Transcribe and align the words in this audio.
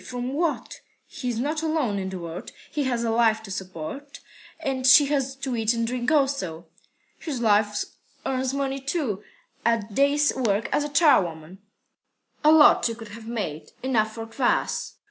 From 0.03 0.33
what? 0.33 0.81
He's 1.05 1.37
not 1.39 1.61
alone 1.61 1.99
in 1.99 2.09
the 2.09 2.17
world. 2.17 2.51
He 2.71 2.85
has 2.85 3.03
a 3.03 3.11
wife 3.11 3.43
to 3.43 3.51
support, 3.51 4.19
and 4.59 4.87
she 4.87 5.05
has 5.13 5.35
to 5.35 5.55
eat 5.55 5.73
and 5.75 5.85
drink 5.85 6.09
also." 6.09 6.65
"His 7.19 7.39
wife 7.39 7.83
earns 8.25 8.51
money, 8.51 8.79
too, 8.79 9.23
at 9.63 9.93
day's 9.93 10.33
work 10.35 10.69
as 10.73 10.89
charwoman." 10.89 11.59
"A 12.43 12.51
lot 12.51 12.85
she 12.85 12.95
could 12.95 13.09
have 13.09 13.27
made! 13.27 13.73
Enough 13.83 14.11
for 14.15 14.25
kvas." 14.25 14.93